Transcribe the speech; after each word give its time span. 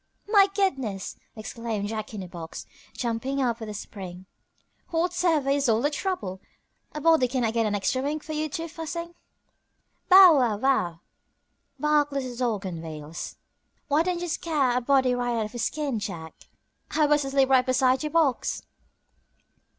"My 0.27 0.47
goodness!" 0.55 1.15
exclaimed 1.35 1.89
Jack 1.89 2.11
in 2.15 2.23
a 2.23 2.27
box, 2.27 2.65
jumping 2.97 3.39
up 3.39 3.59
with 3.59 3.69
a 3.69 3.75
spring, 3.75 4.25
"whatever 4.89 5.51
is 5.51 5.69
all 5.69 5.79
the 5.79 5.91
trouble? 5.91 6.41
A 6.91 6.99
body 6.99 7.27
cannot 7.27 7.53
get 7.53 7.67
an 7.67 7.75
extra 7.75 8.01
wink 8.01 8.23
for 8.23 8.33
you 8.33 8.49
two 8.49 8.67
fussing." 8.67 9.13
"Bow 10.09 10.39
wow 10.39 10.57
wow!" 10.57 10.99
barked 11.79 12.11
little 12.13 12.35
Dog 12.35 12.65
on 12.65 12.81
wheels, 12.81 13.37
"why 13.89 14.01
don't 14.01 14.21
you 14.21 14.27
scare 14.27 14.75
a 14.75 14.81
body 14.81 15.13
right 15.13 15.37
out 15.37 15.45
of 15.45 15.51
his 15.51 15.65
skin, 15.65 15.99
Jack? 15.99 16.33
I 16.89 17.05
was 17.05 17.23
asleep 17.23 17.49
right 17.51 17.63
beside 17.63 18.01
your 18.01 18.09
box." 18.11 18.63